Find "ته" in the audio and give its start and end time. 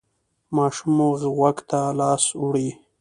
1.69-1.79